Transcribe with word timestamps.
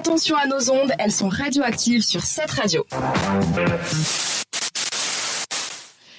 attention 0.00 0.34
à 0.34 0.46
nos 0.46 0.70
ondes, 0.70 0.92
elles 0.98 1.12
sont 1.12 1.28
radioactives 1.28 2.00
sur 2.00 2.22
cette 2.22 2.50
radio. 2.52 2.86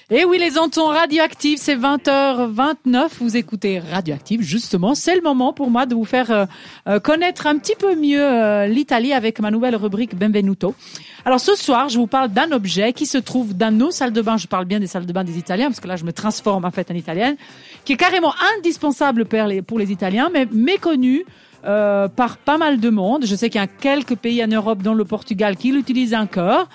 Et 0.08 0.24
oui, 0.24 0.38
les 0.38 0.56
ondes 0.56 0.72
radioactives, 0.76 1.58
c'est 1.58 1.74
20h29, 1.74 3.08
vous 3.18 3.36
écoutez 3.36 3.80
Radioactive, 3.80 4.40
justement, 4.40 4.94
c'est 4.94 5.16
le 5.16 5.20
moment 5.20 5.52
pour 5.52 5.68
moi 5.68 5.86
de 5.86 5.96
vous 5.96 6.04
faire 6.04 6.30
euh, 6.30 6.44
euh, 6.86 7.00
connaître 7.00 7.48
un 7.48 7.58
petit 7.58 7.74
peu 7.76 7.96
mieux 7.96 8.22
euh, 8.22 8.68
l'Italie 8.68 9.12
avec 9.12 9.40
ma 9.40 9.50
nouvelle 9.50 9.74
rubrique 9.74 10.14
Benvenuto. 10.14 10.76
Alors 11.24 11.40
ce 11.40 11.56
soir, 11.56 11.88
je 11.88 11.98
vous 11.98 12.06
parle 12.06 12.28
d'un 12.28 12.52
objet 12.52 12.92
qui 12.92 13.06
se 13.06 13.18
trouve 13.18 13.52
dans 13.56 13.76
nos 13.76 13.90
salles 13.90 14.12
de 14.12 14.22
bain, 14.22 14.36
je 14.36 14.46
parle 14.46 14.66
bien 14.66 14.78
des 14.78 14.86
salles 14.86 15.06
de 15.06 15.12
bain 15.12 15.24
des 15.24 15.38
Italiens, 15.38 15.66
parce 15.66 15.80
que 15.80 15.88
là 15.88 15.96
je 15.96 16.04
me 16.04 16.12
transforme 16.12 16.64
en 16.64 16.70
fait 16.70 16.88
en 16.92 16.94
Italienne, 16.94 17.34
qui 17.84 17.94
est 17.94 17.96
carrément 17.96 18.34
indispensable 18.56 19.24
pour 19.24 19.42
les, 19.42 19.60
pour 19.60 19.80
les 19.80 19.90
Italiens, 19.90 20.30
mais 20.32 20.46
méconnu 20.52 21.24
par 21.62 22.36
pas 22.38 22.58
mal 22.58 22.80
de 22.80 22.90
monde. 22.90 23.24
Je 23.24 23.34
sais 23.34 23.48
qu'il 23.50 23.60
y 23.60 23.64
a 23.64 23.68
quelques 23.68 24.16
pays 24.16 24.42
en 24.44 24.48
Europe, 24.48 24.82
dont 24.82 24.94
le 24.94 25.04
Portugal, 25.04 25.56
qui 25.56 25.72
l'utilisent 25.72 26.14
encore. 26.14 26.68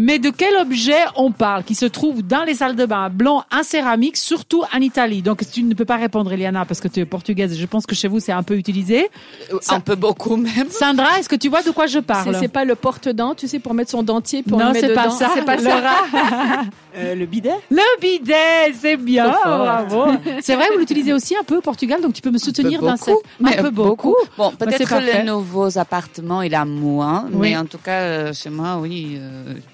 Mais 0.00 0.20
de 0.20 0.30
quel 0.30 0.54
objet 0.58 1.00
on 1.16 1.32
parle 1.32 1.64
qui 1.64 1.74
se 1.74 1.84
trouve 1.84 2.22
dans 2.22 2.44
les 2.44 2.54
salles 2.54 2.76
de 2.76 2.86
bain 2.86 3.10
blanc 3.10 3.42
en 3.52 3.64
céramique, 3.64 4.16
surtout 4.16 4.62
en 4.72 4.80
Italie? 4.80 5.22
Donc 5.22 5.42
tu 5.50 5.64
ne 5.64 5.74
peux 5.74 5.84
pas 5.84 5.96
répondre, 5.96 6.32
Eliana, 6.32 6.64
parce 6.64 6.80
que 6.80 6.86
tu 6.86 7.00
es 7.00 7.04
portugaise. 7.04 7.58
Je 7.58 7.66
pense 7.66 7.84
que 7.84 7.96
chez 7.96 8.06
vous 8.06 8.20
c'est 8.20 8.30
un 8.30 8.44
peu 8.44 8.54
utilisé. 8.54 9.10
Euh, 9.52 9.58
un 9.70 9.80
peu 9.80 9.96
beaucoup 9.96 10.36
même. 10.36 10.70
Sandra, 10.70 11.18
est-ce 11.18 11.28
que 11.28 11.34
tu 11.34 11.48
vois 11.48 11.62
de 11.62 11.72
quoi 11.72 11.88
je 11.88 11.98
parle? 11.98 12.36
C'est 12.38 12.46
pas 12.46 12.64
le 12.64 12.76
porte-dents, 12.76 13.34
tu 13.34 13.48
sais, 13.48 13.58
pour 13.58 13.74
mettre 13.74 13.90
son 13.90 14.04
dentier 14.04 14.44
pour 14.44 14.60
non, 14.60 14.68
le 14.68 14.74
mettre 14.74 14.94
Pas 14.94 15.10
ça. 15.10 15.32
C'est 15.34 15.44
pas 15.44 15.58
ça. 15.58 15.80
euh, 16.96 17.16
le 17.16 17.26
bidet? 17.26 17.50
Le 17.68 18.00
bidet, 18.00 18.72
c'est 18.80 18.96
bien. 18.96 19.34
Bravo. 19.44 20.12
C'est 20.42 20.54
vrai, 20.54 20.66
vous 20.72 20.78
l'utilisez 20.78 21.12
aussi 21.12 21.34
un 21.34 21.42
peu 21.42 21.56
au 21.56 21.60
Portugal, 21.60 22.00
donc 22.00 22.12
tu 22.12 22.22
peux 22.22 22.30
me 22.30 22.38
soutenir 22.38 22.80
dans 22.80 22.96
cette. 22.96 23.16
Un 23.44 23.62
peu 23.62 23.70
beaucoup. 23.70 24.14
Bon, 24.36 24.52
peut-être 24.52 24.88
que 24.88 25.18
les 25.18 25.24
nouveaux 25.24 25.76
appartements, 25.76 26.42
il 26.42 26.54
a 26.54 26.64
moins, 26.64 27.28
mais 27.32 27.56
en 27.56 27.64
tout 27.64 27.78
cas, 27.78 28.02
euh, 28.02 28.32
chez 28.32 28.50
moi, 28.50 28.76
oui. 28.80 29.18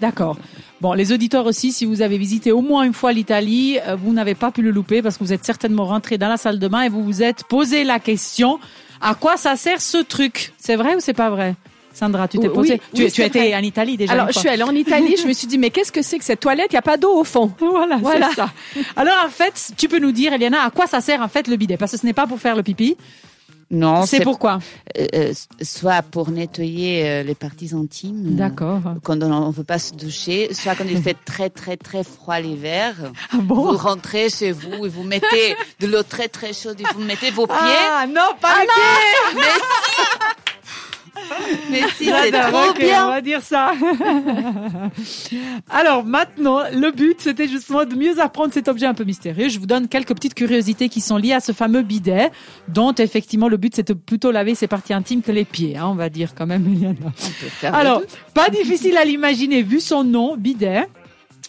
D'accord. 0.01 0.14
D'accord. 0.15 0.37
Bon, 0.81 0.93
les 0.93 1.13
auditeurs 1.13 1.47
aussi, 1.47 1.73
si 1.73 1.85
vous 1.87 2.03
avez 2.03 2.19
visité 2.19 2.53
au 2.53 2.61
moins 2.61 2.85
une 2.85 2.93
fois 2.93 3.13
l'Italie, 3.13 3.79
euh, 3.89 3.97
vous 3.97 4.13
n'avez 4.13 4.35
pas 4.35 4.53
pu 4.53 4.63
le 4.63 4.71
louper 4.71 5.03
parce 5.03 5.19
que 5.19 5.25
vous 5.25 5.33
êtes 5.33 5.45
certainement 5.45 5.87
rentré 5.87 6.19
dans 6.19 6.29
la 6.29 6.37
salle 6.37 6.59
de 6.61 6.69
bain 6.69 6.83
et 6.83 6.89
vous 6.89 7.03
vous 7.03 7.23
êtes 7.23 7.45
posé 7.45 7.83
la 7.83 7.99
question 7.99 8.61
à 9.01 9.15
quoi 9.15 9.37
ça 9.37 9.57
sert 9.57 9.81
ce 9.81 9.99
truc? 9.99 10.53
C'est 10.57 10.77
vrai 10.77 10.95
ou 10.95 11.01
c'est 11.01 11.15
pas 11.15 11.31
vrai? 11.31 11.57
Sandra, 11.93 12.29
tu 12.29 12.39
t'es 12.39 12.49
posé. 12.49 12.81
tu, 12.95 13.11
tu 13.11 13.23
étais 13.23 13.55
en 13.55 13.61
Italie 13.61 13.97
déjà. 13.97 14.13
Alors, 14.13 14.31
je 14.31 14.39
suis 14.39 14.49
allée 14.49 14.63
en 14.63 14.75
Italie. 14.75 15.17
je 15.21 15.27
me 15.27 15.33
suis 15.33 15.47
dit, 15.47 15.59
mais 15.59 15.71
qu'est-ce 15.71 15.93
que 15.93 16.03
c'est 16.03 16.19
que 16.19 16.25
cette 16.25 16.41
toilette? 16.41 16.69
Il 16.71 16.75
n'y 16.75 16.79
a 16.79 16.83
pas 16.83 16.97
d'eau 16.97 17.19
au 17.19 17.25
fond. 17.25 17.53
Voilà, 17.61 17.97
voilà. 17.97 18.31
ça. 18.35 18.51
Alors, 18.97 19.15
en 19.25 19.29
fait, 19.29 19.73
tu 19.77 19.89
peux 19.89 19.99
nous 19.99 20.13
dire, 20.13 20.33
Eliana, 20.33 20.65
à 20.65 20.71
quoi 20.71 20.87
ça 20.87 21.01
sert 21.01 21.23
en 21.23 21.29
fait 21.29 21.49
le 21.49 21.57
bidet? 21.57 21.77
Parce 21.77 21.93
que 21.93 21.99
ce 21.99 22.07
n'est 22.07 22.13
pas 22.13 22.27
pour 22.27 22.41
faire 22.41 22.57
le 22.57 22.63
pipi. 22.63 22.97
Non, 23.71 24.07
c'est 24.07 24.21
pourquoi 24.21 24.59
euh, 24.99 25.07
euh, 25.15 25.33
Soit 25.63 26.03
pour 26.03 26.31
nettoyer 26.31 27.09
euh, 27.09 27.23
les 27.23 27.35
parties 27.35 27.71
intimes. 27.75 28.37
D'accord. 28.37 28.81
Quand 29.03 29.23
on 29.23 29.49
ne 29.49 29.53
veut 29.53 29.65
pas 29.65 29.79
se 29.79 29.95
doucher, 29.95 30.53
soit 30.55 30.75
quand 30.75 30.85
il 30.89 31.01
fait 31.03 31.17
très 31.25 31.51
très 31.51 31.77
très 31.77 32.05
froid 32.05 32.39
l'hiver. 32.41 32.95
Ah 33.33 33.37
bon 33.39 33.73
vous 33.73 33.77
rentrez 33.77 34.29
chez 34.29 34.53
vous 34.53 34.87
et 34.87 34.89
vous 34.89 35.03
mettez 35.03 35.57
de 35.81 35.87
l'eau 35.87 36.03
très 36.03 36.29
très 36.29 36.53
chaude 36.53 36.81
et 36.81 36.85
vous 36.95 37.03
mettez 37.03 37.31
vos 37.31 37.47
pieds. 37.47 37.57
Ah 37.57 38.07
non, 38.07 38.31
pas 38.41 38.61
les 38.61 38.67
pieds. 38.67 39.35
Mais 39.37 39.43
si 39.43 40.34
mais 41.71 41.83
si, 41.97 42.07
c'est 42.07 42.31
trop 42.31 42.73
bien. 42.79 43.07
On 43.07 43.11
va 43.11 43.21
dire 43.21 43.43
ça. 43.43 43.73
Alors 45.71 46.05
maintenant, 46.05 46.63
le 46.73 46.91
but, 46.91 47.21
c'était 47.21 47.49
justement 47.49 47.85
de 47.85 47.95
mieux 47.95 48.21
apprendre 48.21 48.53
cet 48.53 48.69
objet 48.69 48.87
un 48.87 48.95
peu 48.95 49.05
mystérieux. 49.05 49.49
Je 49.49 49.59
vous 49.59 49.67
donne 49.67 49.89
quelques 49.89 50.15
petites 50.15 50.35
curiosités 50.35 50.89
qui 50.89 51.01
sont 51.01 51.17
liées 51.17 51.33
à 51.33 51.41
ce 51.41 51.53
fameux 51.53 51.83
bidet, 51.83 52.31
dont 52.69 52.95
effectivement 52.95 53.49
le 53.49 53.57
but, 53.57 53.75
c'est 53.75 53.89
de 53.89 53.95
plutôt 53.95 54.31
laver 54.31 54.55
ses 54.55 54.67
parties 54.67 54.93
intimes 54.93 55.23
que 55.23 55.33
les 55.33 55.45
pieds, 55.45 55.77
hein, 55.77 55.87
on 55.87 55.95
va 55.95 56.09
dire 56.09 56.35
quand 56.35 56.47
même. 56.47 56.65
Alors, 57.63 58.03
pas 58.33 58.49
difficile 58.51 58.97
à 58.97 59.05
l'imaginer 59.05 59.63
vu 59.63 59.81
son 59.81 60.05
nom, 60.05 60.37
bidet. 60.37 60.87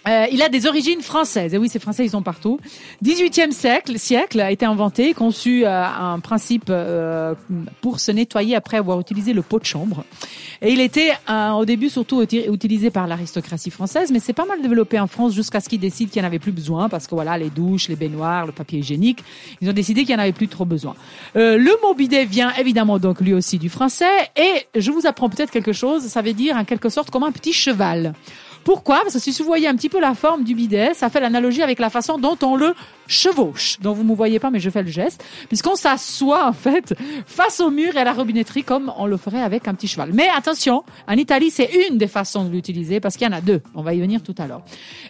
Euh, 0.08 0.25
il 0.31 0.42
a 0.42 0.50
des 0.50 0.67
origines 0.67 1.02
françaises. 1.02 1.53
Et 1.53 1.58
oui, 1.58 1.70
ces 1.70 1.80
Français, 1.80 2.06
ils 2.06 2.11
sont 2.11 2.22
partout. 2.22 2.59
18e 3.03 3.52
siècle, 3.52 3.98
siècle 3.98 4.39
a 4.39 4.52
été 4.52 4.66
inventé, 4.66 5.14
conçu 5.14 5.66
euh, 5.66 5.83
un 5.83 6.20
principe 6.20 6.66
euh, 6.70 7.33
pour 7.82 7.99
se 7.99 8.11
nettoyer 8.11 8.55
après 8.55 8.77
avoir 8.77 8.99
utilisé 8.99 9.33
le 9.33 9.42
pot 9.42 9.60
de 9.60 9.66
chambre. 9.66 10.04
Et 10.61 10.71
il 10.71 10.80
était 10.80 11.11
euh, 11.30 11.52
au 11.52 11.66
début 11.66 11.89
surtout 11.89 12.21
utilisé 12.21 12.92
par 12.92 13.08
l'aristocratie 13.08 13.71
française, 13.71 14.11
mais 14.11 14.20
c'est 14.20 14.33
pas 14.33 14.45
mal 14.45 14.61
développé 14.61 14.99
en 14.99 15.08
France 15.08 15.33
jusqu'à 15.33 15.60
ce 15.60 15.70
qu'ils 15.70 15.80
décident 15.80 16.11
qu'il 16.11 16.22
n'y 16.22 16.26
en 16.26 16.27
avait 16.27 16.39
plus 16.39 16.52
besoin, 16.52 16.87
parce 16.87 17.08
que 17.08 17.16
voilà, 17.16 17.37
les 17.37 17.49
douches, 17.49 17.89
les 17.89 17.95
baignoires, 17.95 18.45
le 18.45 18.52
papier 18.52 18.80
hygiénique, 18.80 19.23
ils 19.61 19.70
ont 19.70 19.73
décidé 19.73 20.05
qu'il 20.05 20.16
n'y 20.16 20.22
en 20.22 20.23
avait 20.23 20.33
plus 20.33 20.48
trop 20.48 20.66
besoin. 20.66 20.95
le 21.36 21.82
mot 21.82 21.93
bidet 21.93 22.26
vient 22.26 22.54
évidemment 22.54 22.99
donc 22.99 23.22
lui 23.22 23.33
aussi 23.33 23.58
du 23.58 23.70
français, 23.70 24.05
et 24.37 24.80
je 24.80 24.92
vous 24.92 25.05
apprends 25.05 25.30
peut-être 25.30 25.52
quelque 25.52 25.73
chose, 25.73 26.04
ça 26.04 26.22
veut 26.22 26.33
dire 26.33 26.55
en 26.55 26.64
quelque 26.64 26.89
sorte 26.89 27.10
comme 27.11 27.23
un 27.23 27.32
petit 27.32 27.54
cheval. 27.54 28.14
Pourquoi? 28.65 29.02
Parce 29.03 29.14
que 29.14 29.20
si 29.20 29.31
vous 29.31 29.45
voyez 29.48 29.67
un 29.67 29.76
petit 29.76 29.89
peu 29.89 30.02
la 30.02 30.15
forme 30.15 30.43
du 30.43 30.55
bidet, 30.55 30.95
ça 30.95 31.11
fait 31.11 31.20
l'analogie 31.20 31.61
avec 31.61 31.77
la 31.77 31.92
façon 31.92 32.17
dont 32.17 32.36
on 32.42 32.55
le 32.55 32.73
chevauche. 33.05 33.80
Donc 33.80 33.95
vous 33.95 34.03
ne 34.03 34.09
me 34.09 34.15
voyez 34.15 34.39
pas, 34.39 34.49
mais 34.49 34.59
je 34.59 34.71
fais 34.71 34.81
le 34.81 34.89
geste, 34.89 35.23
puisqu'on 35.48 35.76
s'assoit 35.76 36.48
en 36.48 36.52
fait 36.52 36.95
face 37.27 37.59
au 37.59 37.70
mur 37.70 37.95
et 37.95 37.99
à 37.99 38.04
la 38.04 38.14
robinetterie 38.14 38.64
comme 38.64 38.92
on 38.98 39.05
le 39.05 39.17
ferait 39.17 39.43
avec 39.43 39.67
un 39.67 39.75
petit 39.75 39.87
cheval. 39.87 40.14
Mais 40.14 40.27
attention, 40.36 40.83
en 41.08 41.14
Italie, 41.14 41.52
c'est 41.52 41.70
une 41.87 41.99
des 41.99 42.08
façons 42.08 42.43
de 42.43 42.49
l'utiliser 42.49 42.99
parce 42.99 43.17
qu'il 43.17 43.27
y 43.27 43.30
en 43.30 43.37
a 43.37 43.42
deux. 43.42 43.61
On 43.75 43.83
va 43.83 43.93
y 43.93 44.02
venir 44.02 44.23
tout 44.23 44.36
à 44.39 44.48
l'heure. 44.48 44.64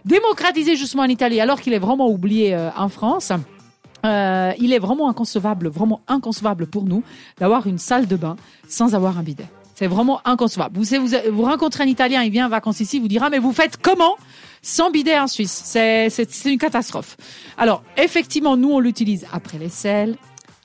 Démocratiser 0.04 0.76
justement 0.76 1.04
en 1.04 1.08
Italie, 1.08 1.40
alors 1.40 1.62
qu'il 1.62 1.72
est 1.72 1.80
vraiment 1.80 2.10
oublié 2.10 2.54
euh, 2.54 2.70
en 2.76 2.90
France. 2.90 3.32
Euh, 4.06 4.52
il 4.60 4.74
est 4.74 4.80
vraiment 4.80 5.10
inconcevable, 5.10 5.70
vraiment 5.70 6.02
inconcevable 6.10 6.68
pour 6.68 6.84
nous 6.84 7.04
d'avoir 7.40 7.68
une 7.68 7.78
salle 7.78 8.06
de 8.06 8.18
bain 8.18 8.36
sans 8.68 8.96
avoir 8.96 9.18
un 9.18 9.24
bidet. 9.24 9.48
C'est 9.76 9.88
vraiment 9.88 10.22
inconcevable. 10.26 10.80
Vous, 10.80 10.86
vous, 11.06 11.16
vous 11.32 11.44
rencontrez 11.44 11.84
un 11.84 11.88
Italien, 11.88 12.24
il 12.24 12.32
vient 12.32 12.46
en 12.46 12.50
vacances 12.50 12.80
ici, 12.80 13.00
vous 13.00 13.10
dira, 13.10 13.30
mais 13.30 13.40
vous 13.40 13.52
faites 13.52 13.78
comment 13.82 14.16
sans 14.62 14.90
bidet 14.90 15.20
en 15.20 15.28
Suisse? 15.28 15.62
C'est 15.66 16.46
une 16.46 16.58
catastrophe. 16.58 17.18
Alors, 17.58 17.84
effectivement, 17.98 18.56
nous, 18.56 18.72
on 18.72 18.80
l'utilise 18.80 19.28
après 19.34 19.58
les 19.58 19.70
selles, 19.70 20.16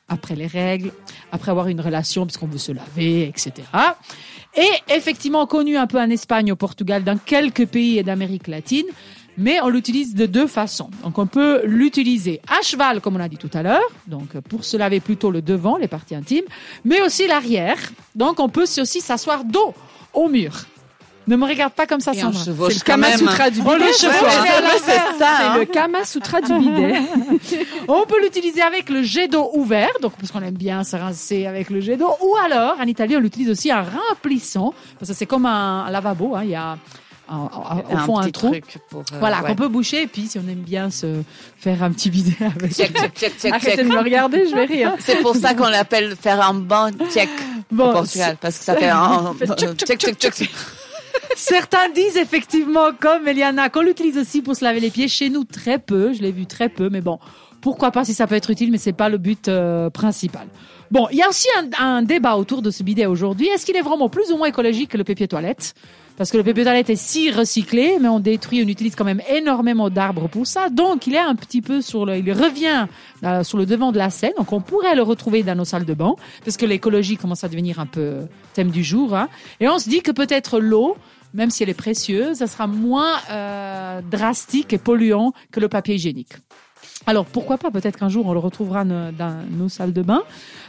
après 0.08 0.36
les 0.36 0.46
règles, 0.46 0.92
après 1.32 1.50
avoir 1.50 1.66
une 1.66 1.80
relation, 1.80 2.24
puisqu'on 2.24 2.46
veut 2.46 2.58
se 2.58 2.72
laver, 2.72 3.26
etc. 3.28 3.52
Et 4.56 4.92
effectivement, 4.94 5.46
connu 5.46 5.76
un 5.76 5.86
peu 5.86 6.00
en 6.00 6.10
Espagne, 6.10 6.50
au 6.52 6.56
Portugal, 6.56 7.04
dans 7.04 7.18
quelques 7.18 7.66
pays 7.66 8.02
d'Amérique 8.02 8.48
latine, 8.48 8.86
mais 9.40 9.58
on 9.62 9.68
l'utilise 9.68 10.14
de 10.14 10.26
deux 10.26 10.46
façons. 10.46 10.90
Donc 11.02 11.18
on 11.18 11.26
peut 11.26 11.62
l'utiliser 11.64 12.40
à 12.46 12.62
cheval, 12.62 13.00
comme 13.00 13.16
on 13.16 13.20
a 13.20 13.28
dit 13.28 13.38
tout 13.38 13.50
à 13.54 13.62
l'heure, 13.62 13.90
donc 14.06 14.38
pour 14.48 14.64
se 14.64 14.76
laver 14.76 15.00
plutôt 15.00 15.30
le 15.30 15.40
devant, 15.40 15.78
les 15.78 15.88
parties 15.88 16.14
intimes, 16.14 16.44
mais 16.84 17.00
aussi 17.00 17.26
l'arrière. 17.26 17.78
Donc 18.14 18.38
on 18.38 18.50
peut 18.50 18.66
aussi 18.78 19.00
s'asseoir 19.00 19.44
dos 19.44 19.74
au 20.12 20.28
mur. 20.28 20.52
Ne 21.26 21.36
me 21.36 21.46
regarde 21.46 21.72
pas 21.72 21.86
comme 21.86 22.00
ça, 22.00 22.12
Sandra. 22.12 22.42
C'est 22.42 22.50
le 22.50 22.84
Kama 22.84 23.16
Sutra 23.16 23.50
du 23.50 23.60
bidet. 23.62 23.92
C'est 23.92 24.08
le 25.58 25.64
Kama 25.64 26.04
Sutra 26.04 26.40
du 26.40 26.52
bidet. 26.58 27.00
on 27.88 28.04
peut 28.04 28.20
l'utiliser 28.22 28.62
avec 28.62 28.90
le 28.90 29.02
jet 29.02 29.28
d'eau 29.28 29.50
ouvert, 29.54 29.90
donc 30.02 30.12
parce 30.18 30.32
qu'on 30.32 30.42
aime 30.42 30.56
bien 30.56 30.84
se 30.84 30.96
rincer 30.96 31.46
avec 31.46 31.70
le 31.70 31.80
jet 31.80 31.96
d'eau, 31.96 32.10
ou 32.20 32.34
alors 32.44 32.76
en 32.78 32.84
Italie 32.84 33.16
on 33.16 33.20
l'utilise 33.20 33.48
aussi 33.48 33.72
en 33.72 33.84
remplissant, 33.84 34.74
parce 34.98 35.10
que 35.10 35.16
c'est 35.16 35.26
comme 35.26 35.46
un, 35.46 35.90
lavabo. 35.90 36.34
Hein, 36.34 36.42
il 36.44 36.50
y 36.50 36.56
a 36.56 36.76
au 37.30 37.96
fond 37.98 38.18
un, 38.18 38.30
trou. 38.30 38.54
Pour, 38.88 39.00
euh, 39.00 39.18
voilà, 39.18 39.42
qu'on 39.42 39.54
peut 39.54 39.68
boucher. 39.68 40.02
Et 40.02 40.06
puis, 40.06 40.26
si 40.26 40.38
on 40.38 40.48
aime 40.48 40.62
bien 40.62 40.90
se 40.90 41.22
faire 41.56 41.82
un 41.82 41.92
petit 41.92 42.10
bidet 42.10 42.36
avec. 42.44 42.74
Check, 42.74 42.92
check, 43.16 43.38
check, 43.38 43.52
Arrêtez 43.52 43.84
de 43.84 43.88
me 43.88 43.98
regarder, 43.98 44.48
je 44.48 44.54
vais 44.54 44.64
rire. 44.64 44.94
C'est 44.98 45.20
pour 45.22 45.36
ça 45.36 45.54
qu'on 45.54 45.68
l'appelle 45.68 46.16
faire 46.16 46.40
un 46.40 46.54
bon 46.54 46.92
check 47.12 47.28
bon, 47.70 47.90
au 47.90 47.92
Portugal, 47.92 48.36
parce 48.40 48.58
que 48.58 48.64
ça 48.64 48.74
fait 48.76 48.88
un 48.88 49.34
check, 49.76 49.98
check, 50.00 50.18
check. 50.18 50.50
Certains 51.36 51.88
disent 51.90 52.16
effectivement, 52.16 52.90
comme 52.98 53.26
Eliana, 53.26 53.68
qu'on 53.68 53.82
l'utilise 53.82 54.18
aussi 54.18 54.42
pour 54.42 54.56
se 54.56 54.64
laver 54.64 54.80
les 54.80 54.90
pieds. 54.90 55.08
Chez 55.08 55.30
nous, 55.30 55.44
très 55.44 55.78
peu. 55.78 56.12
Je 56.12 56.22
l'ai 56.22 56.32
vu 56.32 56.46
très 56.46 56.68
peu, 56.68 56.88
mais 56.90 57.00
bon, 57.00 57.18
pourquoi 57.60 57.90
pas 57.90 58.04
si 58.04 58.14
ça 58.14 58.26
peut 58.26 58.34
être 58.34 58.50
utile, 58.50 58.70
mais 58.70 58.78
c'est 58.78 58.92
pas 58.92 59.08
le 59.08 59.18
but 59.18 59.48
euh, 59.48 59.90
principal. 59.90 60.46
Bon, 60.90 61.06
il 61.12 61.18
y 61.18 61.22
a 61.22 61.28
aussi 61.28 61.46
un, 61.56 61.84
un 61.84 62.02
débat 62.02 62.36
autour 62.36 62.62
de 62.62 62.70
ce 62.70 62.82
bidet 62.82 63.06
aujourd'hui. 63.06 63.46
Est-ce 63.48 63.64
qu'il 63.64 63.76
est 63.76 63.82
vraiment 63.82 64.08
plus 64.08 64.32
ou 64.32 64.36
moins 64.36 64.48
écologique 64.48 64.90
que 64.90 64.98
le 64.98 65.04
papier 65.04 65.28
toilette? 65.28 65.74
Parce 66.20 66.30
que 66.30 66.36
le 66.36 66.44
papier 66.44 66.64
toilette 66.64 66.90
est 66.90 66.96
si 66.96 67.30
recyclé, 67.30 67.96
mais 67.98 68.08
on 68.08 68.20
détruit, 68.20 68.62
on 68.62 68.68
utilise 68.68 68.94
quand 68.94 69.06
même 69.06 69.22
énormément 69.30 69.88
d'arbres 69.88 70.28
pour 70.28 70.46
ça. 70.46 70.68
Donc, 70.68 71.06
il 71.06 71.14
est 71.14 71.18
un 71.18 71.34
petit 71.34 71.62
peu 71.62 71.80
sur 71.80 72.04
le, 72.04 72.18
il 72.18 72.30
revient 72.30 72.88
euh, 73.24 73.42
sur 73.42 73.56
le 73.56 73.64
devant 73.64 73.90
de 73.90 73.96
la 73.96 74.10
scène. 74.10 74.34
Donc, 74.36 74.52
on 74.52 74.60
pourrait 74.60 74.94
le 74.94 75.00
retrouver 75.00 75.42
dans 75.42 75.54
nos 75.54 75.64
salles 75.64 75.86
de 75.86 75.94
bain, 75.94 76.14
parce 76.44 76.58
que 76.58 76.66
l'écologie 76.66 77.16
commence 77.16 77.42
à 77.42 77.48
devenir 77.48 77.80
un 77.80 77.86
peu 77.86 78.26
thème 78.52 78.70
du 78.70 78.84
jour. 78.84 79.16
Hein. 79.16 79.30
Et 79.60 79.68
on 79.70 79.78
se 79.78 79.88
dit 79.88 80.02
que 80.02 80.10
peut-être 80.10 80.60
l'eau, 80.60 80.94
même 81.32 81.48
si 81.48 81.62
elle 81.62 81.70
est 81.70 81.74
précieuse, 81.74 82.36
ça 82.36 82.46
sera 82.46 82.66
moins 82.66 83.14
euh, 83.30 84.02
drastique 84.02 84.74
et 84.74 84.78
polluant 84.78 85.32
que 85.50 85.58
le 85.58 85.68
papier 85.68 85.94
hygiénique. 85.94 86.34
Alors 87.06 87.24
pourquoi 87.24 87.56
pas 87.58 87.70
Peut-être 87.70 87.98
qu'un 87.98 88.08
jour 88.08 88.26
on 88.26 88.32
le 88.32 88.38
retrouvera 88.38 88.84
dans 88.84 89.34
nos 89.50 89.68
salles 89.68 89.92
de 89.92 90.02
bain. 90.02 90.22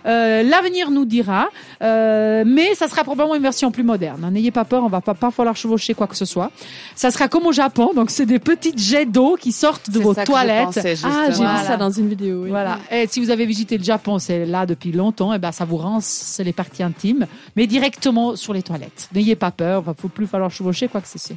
Euh, 0.05 0.43
L'avenir 0.43 0.89
nous 0.89 1.05
dira, 1.05 1.49
euh, 1.83 2.43
mais 2.45 2.73
ça 2.75 2.87
sera 2.87 3.03
probablement 3.03 3.35
une 3.35 3.43
version 3.43 3.71
plus 3.71 3.83
moderne. 3.83 4.27
N'ayez 4.31 4.51
pas 4.51 4.65
peur, 4.65 4.83
on 4.83 4.87
va 4.87 5.01
pas, 5.01 5.13
pas 5.13 5.29
falloir 5.31 5.55
chevaucher 5.55 5.93
quoi 5.93 6.07
que 6.07 6.15
ce 6.15 6.25
soit. 6.25 6.51
Ça 6.95 7.11
sera 7.11 7.27
comme 7.27 7.45
au 7.45 7.51
Japon, 7.51 7.91
donc 7.95 8.09
c'est 8.09 8.25
des 8.25 8.39
petites 8.39 8.79
jets 8.79 9.05
d'eau 9.05 9.35
qui 9.39 9.51
sortent 9.51 9.89
de 9.89 9.99
vos 9.99 10.13
toilettes. 10.13 10.79
ah, 11.03 11.31
j'ai 11.31 11.43
vu 11.43 11.65
ça 11.67 11.77
dans 11.77 11.91
une 11.91 12.07
vidéo. 12.07 12.43
Oui. 12.43 12.49
Voilà. 12.49 12.79
Et 12.91 13.07
si 13.07 13.19
vous 13.19 13.29
avez 13.29 13.45
visité 13.45 13.77
le 13.77 13.83
Japon, 13.83 14.17
c'est 14.17 14.45
là 14.45 14.65
depuis 14.65 14.91
longtemps. 14.91 15.33
Et 15.33 15.35
eh 15.35 15.39
ben 15.39 15.51
ça 15.51 15.65
vous 15.65 15.77
rince 15.77 16.41
les 16.43 16.53
parties 16.53 16.83
intimes, 16.83 17.27
mais 17.55 17.67
directement 17.67 18.35
sur 18.35 18.53
les 18.53 18.63
toilettes. 18.63 19.09
N'ayez 19.13 19.35
pas 19.35 19.51
peur, 19.51 19.83
il 19.85 19.89
ne 19.89 19.93
faut 19.93 20.07
plus 20.07 20.27
falloir 20.27 20.49
chevaucher 20.49 20.87
quoi 20.87 21.01
que 21.01 21.07
ce 21.07 21.19
soit. 21.19 21.35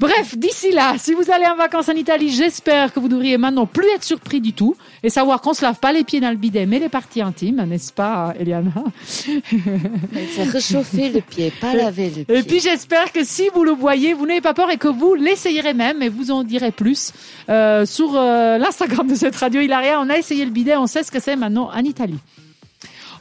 Bref, 0.00 0.36
d'ici 0.36 0.72
là, 0.72 0.94
si 0.98 1.14
vous 1.14 1.30
allez 1.30 1.46
en 1.46 1.56
vacances 1.56 1.88
en 1.88 1.94
Italie, 1.94 2.30
j'espère 2.30 2.92
que 2.92 3.00
vous 3.00 3.08
devriez 3.08 3.38
maintenant 3.38 3.66
plus 3.66 3.86
être 3.94 4.02
surpris 4.02 4.40
du 4.40 4.52
tout 4.52 4.76
et 5.02 5.08
savoir 5.08 5.40
qu'on 5.40 5.54
se 5.54 5.62
lave 5.62 5.78
pas 5.78 5.92
les 5.92 6.04
pieds 6.04 6.20
dans 6.20 6.30
le 6.30 6.36
bidet, 6.36 6.66
mais 6.66 6.78
les 6.78 6.88
parties 6.88 7.22
intimes, 7.22 7.64
n'est-ce 7.64 7.92
pas, 7.92 8.34
Eliana? 8.38 8.72
C'est 9.04 10.42
réchauffer 10.44 11.10
le 11.10 11.20
pied, 11.20 11.52
pas 11.60 11.74
laver 11.74 12.10
le 12.10 12.24
pied. 12.24 12.38
Et 12.38 12.42
puis 12.42 12.60
j'espère 12.60 13.12
que 13.12 13.24
si 13.24 13.48
vous 13.54 13.64
le 13.64 13.72
voyez, 13.72 14.14
vous 14.14 14.26
n'avez 14.26 14.40
pas 14.40 14.54
peur 14.54 14.70
et 14.70 14.78
que 14.78 14.88
vous 14.88 15.14
l'essayerez 15.14 15.74
même 15.74 16.02
et 16.02 16.08
vous 16.08 16.30
en 16.30 16.42
direz 16.42 16.72
plus 16.72 17.12
euh, 17.48 17.86
sur 17.86 18.16
euh, 18.16 18.58
l'Instagram 18.58 19.06
de 19.06 19.14
cette 19.14 19.36
radio 19.36 19.60
Hilaria. 19.60 20.00
On 20.00 20.10
a 20.10 20.18
essayé 20.18 20.44
le 20.44 20.50
bidet, 20.50 20.76
on 20.76 20.86
sait 20.86 21.02
ce 21.02 21.10
que 21.10 21.20
c'est 21.20 21.36
maintenant 21.36 21.70
en 21.72 21.84
Italie 21.84 22.18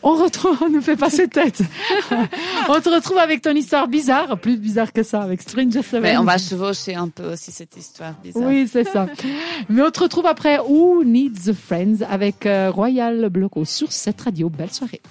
on 0.03 0.15
retrouve, 0.15 0.57
on 0.61 0.69
nous 0.69 0.81
fait 0.81 0.95
passer 0.95 1.27
tête. 1.27 1.61
on 2.69 2.79
te 2.79 2.89
retrouve 2.89 3.17
avec 3.17 3.41
ton 3.41 3.51
histoire 3.51 3.87
bizarre, 3.87 4.37
plus 4.37 4.57
bizarre 4.57 4.91
que 4.91 5.03
ça, 5.03 5.21
avec 5.21 5.41
Stranger 5.41 5.81
Seven. 5.81 6.01
Mais 6.01 6.17
on 6.17 6.23
va 6.23 6.37
chevaucher 6.37 6.95
un 6.95 7.09
peu 7.09 7.33
aussi 7.33 7.51
cette 7.51 7.75
histoire 7.75 8.13
bizarre. 8.23 8.43
Oui, 8.45 8.67
c'est 8.71 8.83
ça. 8.83 9.07
Mais 9.69 9.81
on 9.81 9.91
te 9.91 10.01
retrouve 10.01 10.25
après 10.25 10.59
Who 10.59 11.03
Needs 11.03 11.53
Friends 11.53 12.05
avec 12.09 12.45
euh, 12.45 12.69
Royal 12.71 13.29
Bloco 13.29 13.65
sur 13.65 13.91
cette 13.91 14.21
radio. 14.21 14.49
Belle 14.49 14.71
soirée. 14.71 15.01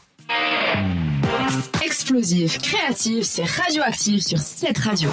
Explosif, 1.84 2.58
créatif, 2.58 3.24
c'est 3.24 3.44
radioactif 3.44 4.22
sur 4.22 4.38
cette 4.38 4.78
radio. 4.78 5.10